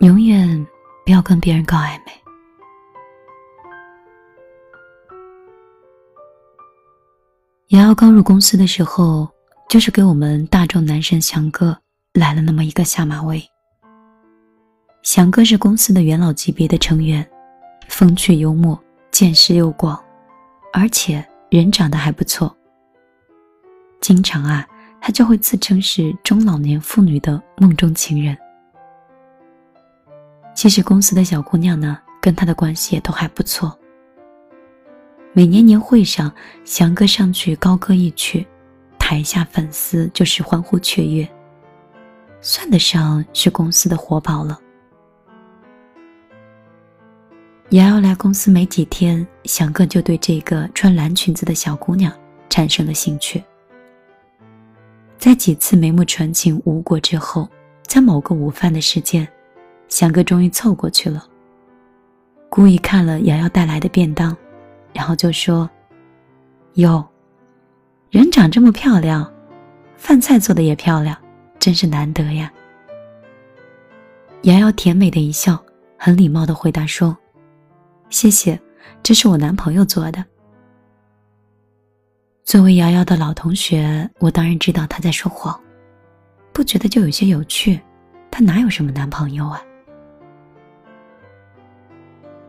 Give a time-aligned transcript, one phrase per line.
[0.00, 0.64] 永远
[1.04, 2.12] 不要跟别人搞暧昧。
[7.68, 9.28] 瑶瑶刚入公司的时候，
[9.68, 11.76] 就是给我们大众男神翔哥
[12.14, 13.42] 来了那么一个下马威。
[15.02, 17.28] 翔哥是公司的元老级别的成员，
[17.88, 18.80] 风趣幽默，
[19.10, 20.00] 见识又广，
[20.72, 22.56] 而且人长得还不错。
[24.00, 24.64] 经常啊，
[25.00, 28.38] 他就会自称是中老年妇女的梦中情人。
[30.58, 33.78] 其实公司的小姑娘呢，跟他的关系也都还不错。
[35.32, 36.32] 每年年会上，
[36.64, 38.44] 翔哥上去高歌一曲，
[38.98, 41.28] 台下粉丝就是欢呼雀跃，
[42.40, 44.58] 算得上是公司的活宝了。
[47.70, 52.12] 瑶瑶来公司没几天，翔哥就对这个穿蓝裙子的小姑娘
[52.50, 53.40] 产生了兴趣。
[55.18, 57.48] 在几次眉目传情无果之后，
[57.86, 59.24] 在某个午饭的时间。
[59.88, 61.24] 翔哥终于凑过去了，
[62.48, 64.36] 故意看了瑶瑶带来的便当，
[64.92, 65.68] 然后就说
[66.74, 67.06] ：“哟，
[68.10, 69.30] 人长这么漂亮，
[69.96, 71.16] 饭菜做的也漂亮，
[71.58, 72.52] 真是难得呀。”
[74.42, 75.58] 瑶瑶甜美的一笑，
[75.98, 77.16] 很礼貌的回答说
[78.10, 78.60] ：“谢谢，
[79.02, 80.24] 这是我男朋友做的。”
[82.44, 85.58] 作为瑶瑶的老同学，我当然知道她在说谎，
[86.52, 87.80] 不觉得就有些有趣？
[88.30, 89.60] 她哪有什么男朋友啊？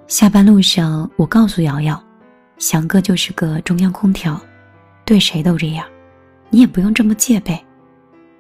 [0.10, 2.04] 下班路上，我告诉瑶瑶，
[2.58, 4.42] 翔哥就是个中央空调，
[5.06, 5.86] 对谁都这样，
[6.50, 7.64] 你也不用这么戒备，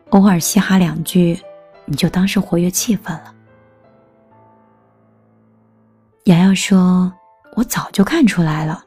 [0.09, 1.39] 偶尔嘻哈两句，
[1.85, 3.35] 你就当是活跃气氛了。
[6.23, 7.13] 瑶瑶说
[7.55, 8.83] ：“我早就看出来了，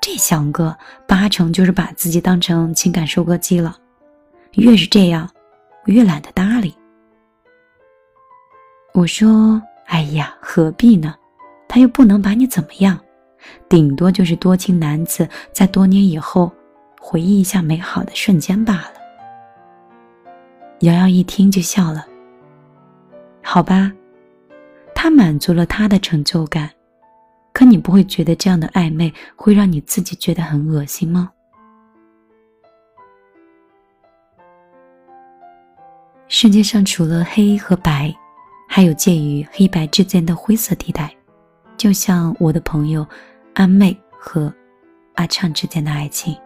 [0.00, 3.78] 这翔哥八成就是把自己当成情感收割机了，
[4.54, 5.30] 越是这样，
[5.86, 6.74] 我越懒得搭理。”
[8.92, 11.14] 我说：“哎呀，何必呢？”
[11.74, 12.96] 他又不能把你怎么样，
[13.68, 16.48] 顶多就是多情男子在多年以后
[17.00, 18.92] 回忆一下美好的瞬间罢了。
[20.82, 22.06] 瑶瑶一听就笑了。
[23.42, 23.90] 好吧，
[24.94, 26.70] 他满足了他的成就感，
[27.52, 31.28] 可你不会觉得这样的暧昧会让你自己觉得很恶心吗？
[36.28, 38.14] 世界上除了黑和白，
[38.68, 41.12] 还有介于黑白之间的灰色地带。
[41.76, 43.06] 就像我的朋友
[43.54, 44.52] 阿妹和
[45.14, 46.36] 阿畅之间的爱情，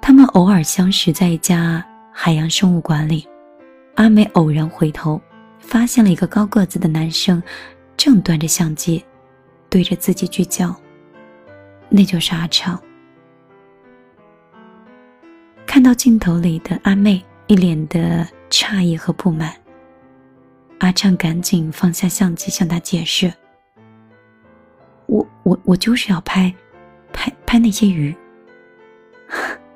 [0.00, 3.26] 他们偶尔相识在一家海洋生物馆里。
[3.94, 5.18] 阿妹偶然回头，
[5.58, 7.42] 发现了一个高个子的男生，
[7.96, 9.02] 正端着相机
[9.70, 10.74] 对着自己聚焦。
[11.88, 12.78] 那就是阿畅。
[15.66, 19.54] 看到镜头里的阿妹，一脸的诧异和不满。
[20.78, 23.32] 阿畅赶紧放下相机，向他解释
[25.06, 26.54] ：“我我我就是要拍，
[27.12, 28.14] 拍拍那些鱼。”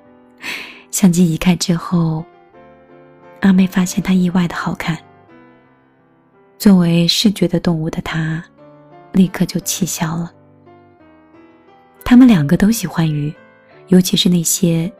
[0.93, 2.22] 相机移开之后，
[3.41, 4.99] 阿妹发现它意外的好看。
[6.59, 8.44] 作为视觉的动物的她，
[9.12, 10.31] 立刻就气消了。
[12.05, 13.33] 他们两个都喜欢鱼，
[13.89, 14.93] 尤其是那些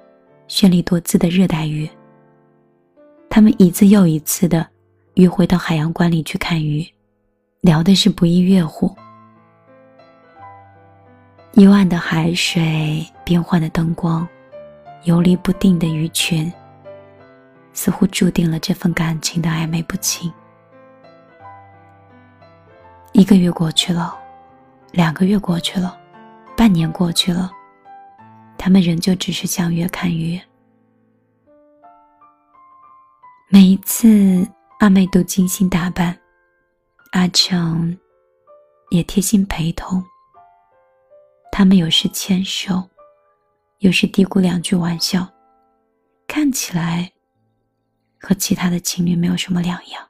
[0.49, 1.87] 绚丽多姿的热带鱼。
[3.29, 4.67] 他们一次又一次的。
[5.21, 6.83] 约会到海洋馆里去看鱼，
[7.61, 8.97] 聊的是不亦乐乎。
[11.53, 14.27] 幽暗的海水，变幻的灯光，
[15.05, 16.51] 游离不定的鱼群，
[17.75, 20.33] 似乎注定了这份感情的暧昧不清。
[23.13, 24.19] 一个月过去了，
[24.91, 25.99] 两个月过去了，
[26.57, 27.53] 半年过去了，
[28.57, 30.41] 他们仍旧只是相约看鱼。
[33.51, 34.49] 每一次。
[34.81, 36.19] 阿妹都精心打扮，
[37.13, 37.95] 阿成
[38.89, 40.03] 也贴心陪同。
[41.53, 42.83] 他们有时牵手，
[43.81, 45.29] 有时嘀咕两句玩笑，
[46.27, 47.13] 看起来
[48.19, 50.03] 和其他的情侣没有什么两样。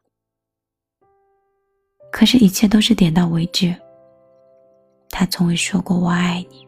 [2.12, 3.74] 可是，一切都是点到为止。
[5.08, 6.64] 他从未说过“我爱你”，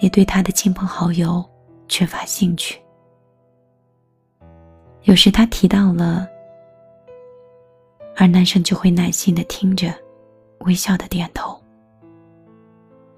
[0.00, 1.44] 也对他的亲朋好友
[1.86, 2.80] 缺乏兴趣。
[5.04, 6.28] 有时他提到了，
[8.20, 9.90] 而男生就会耐心的听着，
[10.66, 11.58] 微笑的点头。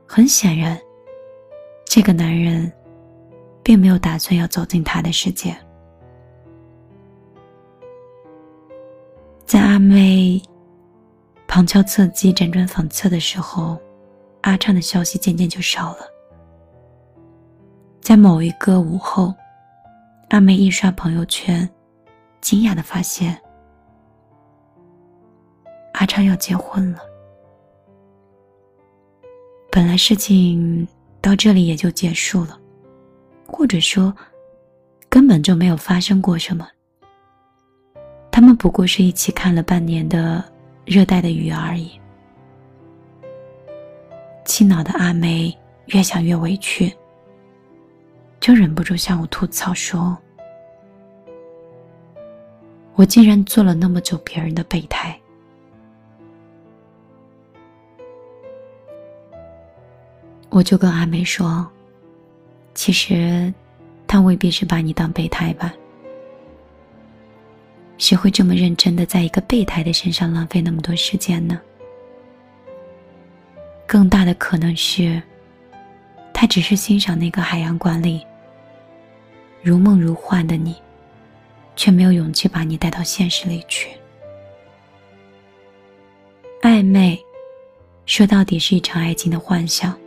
[0.07, 0.81] 很显然，
[1.85, 2.73] 这个男人
[3.65, 5.53] 并没有打算要走进他的世界。
[9.45, 10.41] 在阿妹
[11.49, 13.77] 旁敲侧击、辗转反侧的时候，
[14.43, 16.07] 阿畅的消息渐渐就少了。
[18.01, 19.35] 在某一个午后。
[20.29, 21.69] 阿妹一刷朋友圈，
[22.41, 23.39] 惊讶的发现，
[26.03, 26.99] 阿昌要结婚了。
[29.71, 30.85] 本来事情
[31.21, 32.59] 到这里也就结束了，
[33.47, 34.13] 或者说
[35.09, 36.69] 根本就没有发生过什么。
[38.33, 40.45] 他们不过是一起看了半年的
[40.85, 41.93] 热带的雨而已。
[44.45, 45.57] 气恼的阿梅
[45.87, 46.93] 越想越委屈，
[48.41, 50.19] 就忍不住向我吐槽说
[52.97, 55.17] ：“我竟然做了那么久别人的备胎。”
[60.53, 61.67] 我就跟阿梅说
[62.75, 63.51] ：“其实，
[64.07, 65.73] 他未必是把你当备胎吧？
[67.97, 71.59] 谁会这么认真的在一个备胎的身上浪费那么多时间呢？
[73.87, 75.23] 更大的可能是，
[76.35, 78.23] 他只是欣赏那个海洋馆里
[79.63, 80.77] 如梦如幻的你，
[81.77, 83.89] 却没有勇气把你带到现实里去。
[86.61, 87.19] 暧昧，
[88.05, 89.99] 说到底是一场爱情的幻想。”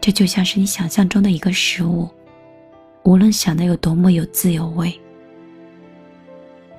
[0.00, 2.08] 这就像是你想象中的一个食物，
[3.02, 4.98] 无论想的有多么有滋有味，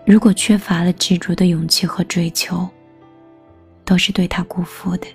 [0.06, 2.68] 如果缺乏了执着的勇气和追求，
[3.86, 5.08] 都是对他辜负的。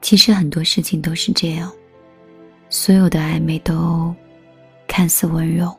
[0.00, 1.70] 其实很多事情都是这样，
[2.70, 4.14] 所有的暧昧都
[4.86, 5.76] 看似温柔，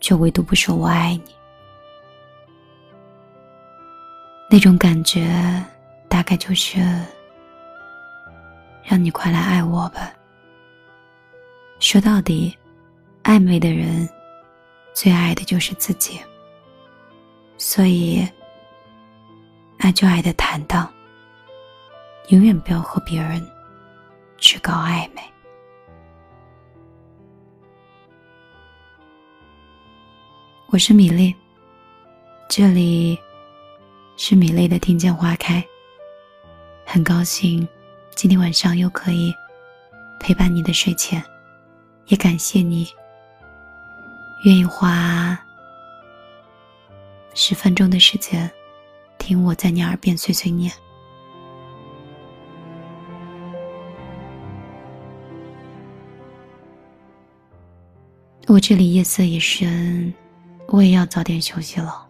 [0.00, 1.34] 却唯独不说我爱你，
[4.48, 5.26] 那种感觉。
[6.08, 6.78] 大概就是
[8.82, 10.12] 让你快来爱我吧。
[11.78, 12.56] 说到底，
[13.22, 14.08] 暧昧的人
[14.94, 16.18] 最爱的就是自己，
[17.58, 18.26] 所以
[19.78, 20.90] 爱就爱的坦荡，
[22.28, 23.46] 永远不要和别人
[24.38, 25.22] 去搞暧昧。
[30.68, 31.34] 我是米粒，
[32.48, 33.18] 这里
[34.16, 35.64] 是米粒的听见花开。
[36.88, 37.66] 很高兴，
[38.14, 39.34] 今天晚上又可以
[40.20, 41.22] 陪伴你的睡前，
[42.06, 42.88] 也感谢你
[44.44, 45.38] 愿意花
[47.34, 48.50] 十分钟的时间
[49.18, 50.72] 听我在你耳边碎碎念。
[58.46, 60.14] 我这里夜色已深，
[60.68, 62.06] 我也要早点休息了。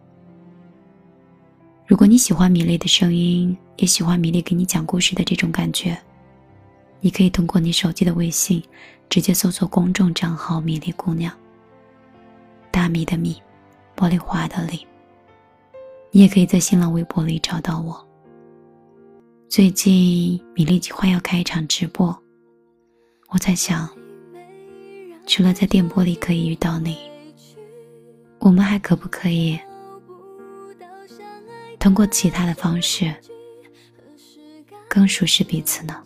[1.87, 5.97] 如果你喜欢米粒的声音，也喜欢米粒给你讲故事的这种感觉，
[7.01, 8.63] 你可以通过你手机的微信，
[9.09, 11.33] 直接搜索公众账号“米粒姑娘”，
[12.73, 13.41] 大米的米，
[13.95, 14.87] 玻璃花的粒。
[16.11, 18.03] 你也可以在新浪微博里找到我。
[19.49, 22.17] 最近米粒计划要开一场直播，
[23.29, 23.89] 我在想，
[25.27, 26.97] 除了在电波里可以遇到你，
[28.39, 29.59] 我们还可不可以？
[31.79, 33.15] 通过其他的方式，
[34.89, 36.03] 更熟悉彼此呢。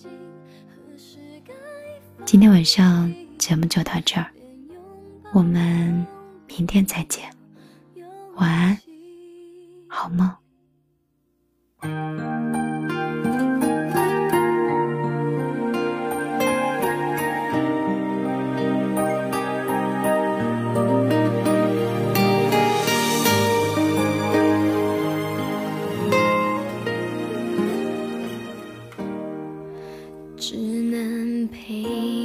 [2.24, 4.30] 今天晚上节目就到这儿，
[5.32, 6.06] 我们
[6.46, 7.28] 明天再见，
[8.36, 8.78] 晚安，
[9.88, 10.30] 好梦。
[30.40, 32.19] 只能陪。